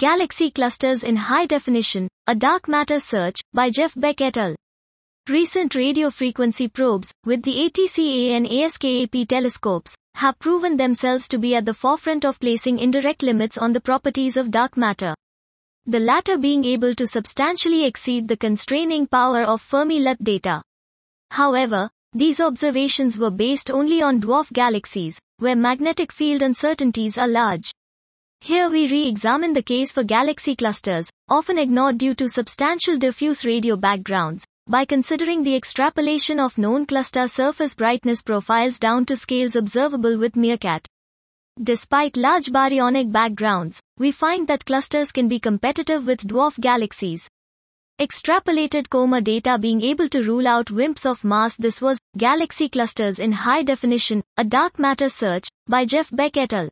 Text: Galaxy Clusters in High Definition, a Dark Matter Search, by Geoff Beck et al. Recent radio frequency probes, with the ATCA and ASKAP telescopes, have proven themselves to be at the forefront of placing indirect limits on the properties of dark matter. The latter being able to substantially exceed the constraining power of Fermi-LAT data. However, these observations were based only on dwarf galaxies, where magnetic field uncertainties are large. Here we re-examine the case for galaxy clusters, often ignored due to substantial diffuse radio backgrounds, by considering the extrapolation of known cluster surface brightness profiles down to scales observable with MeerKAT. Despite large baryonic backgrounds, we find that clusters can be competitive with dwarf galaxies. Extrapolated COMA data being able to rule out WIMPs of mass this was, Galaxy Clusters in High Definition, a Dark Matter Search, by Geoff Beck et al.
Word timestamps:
Galaxy 0.00 0.50
Clusters 0.50 1.02
in 1.02 1.14
High 1.14 1.44
Definition, 1.44 2.08
a 2.26 2.34
Dark 2.34 2.68
Matter 2.68 2.98
Search, 2.98 3.38
by 3.52 3.68
Geoff 3.68 3.92
Beck 4.00 4.22
et 4.22 4.38
al. 4.38 4.56
Recent 5.28 5.74
radio 5.74 6.08
frequency 6.08 6.68
probes, 6.68 7.12
with 7.26 7.42
the 7.42 7.52
ATCA 7.52 8.30
and 8.30 8.46
ASKAP 8.46 9.28
telescopes, 9.28 9.94
have 10.14 10.38
proven 10.38 10.78
themselves 10.78 11.28
to 11.28 11.36
be 11.36 11.54
at 11.54 11.66
the 11.66 11.74
forefront 11.74 12.24
of 12.24 12.40
placing 12.40 12.78
indirect 12.78 13.22
limits 13.22 13.58
on 13.58 13.74
the 13.74 13.80
properties 13.82 14.38
of 14.38 14.50
dark 14.50 14.74
matter. 14.74 15.14
The 15.84 16.00
latter 16.00 16.38
being 16.38 16.64
able 16.64 16.94
to 16.94 17.06
substantially 17.06 17.84
exceed 17.84 18.26
the 18.26 18.38
constraining 18.38 19.06
power 19.06 19.42
of 19.42 19.60
Fermi-LAT 19.60 20.24
data. 20.24 20.62
However, 21.32 21.90
these 22.14 22.40
observations 22.40 23.18
were 23.18 23.30
based 23.30 23.70
only 23.70 24.00
on 24.00 24.22
dwarf 24.22 24.50
galaxies, 24.50 25.18
where 25.40 25.56
magnetic 25.56 26.10
field 26.10 26.40
uncertainties 26.40 27.18
are 27.18 27.28
large. 27.28 27.70
Here 28.42 28.70
we 28.70 28.88
re-examine 28.88 29.52
the 29.52 29.62
case 29.62 29.92
for 29.92 30.02
galaxy 30.02 30.56
clusters, 30.56 31.10
often 31.28 31.58
ignored 31.58 31.98
due 31.98 32.14
to 32.14 32.26
substantial 32.26 32.96
diffuse 32.96 33.44
radio 33.44 33.76
backgrounds, 33.76 34.46
by 34.66 34.86
considering 34.86 35.42
the 35.42 35.54
extrapolation 35.54 36.40
of 36.40 36.56
known 36.56 36.86
cluster 36.86 37.28
surface 37.28 37.74
brightness 37.74 38.22
profiles 38.22 38.78
down 38.78 39.04
to 39.06 39.16
scales 39.16 39.56
observable 39.56 40.16
with 40.16 40.36
MeerKAT. 40.36 40.86
Despite 41.62 42.16
large 42.16 42.46
baryonic 42.46 43.12
backgrounds, 43.12 43.78
we 43.98 44.10
find 44.10 44.48
that 44.48 44.64
clusters 44.64 45.12
can 45.12 45.28
be 45.28 45.38
competitive 45.38 46.06
with 46.06 46.26
dwarf 46.26 46.58
galaxies. 46.58 47.28
Extrapolated 48.00 48.88
COMA 48.88 49.20
data 49.20 49.58
being 49.58 49.82
able 49.82 50.08
to 50.08 50.22
rule 50.22 50.48
out 50.48 50.70
WIMPs 50.70 51.04
of 51.04 51.22
mass 51.24 51.56
this 51.56 51.82
was, 51.82 51.98
Galaxy 52.16 52.70
Clusters 52.70 53.18
in 53.18 53.32
High 53.32 53.64
Definition, 53.64 54.22
a 54.38 54.44
Dark 54.44 54.78
Matter 54.78 55.10
Search, 55.10 55.44
by 55.68 55.84
Geoff 55.84 56.10
Beck 56.10 56.38
et 56.38 56.54
al. 56.54 56.70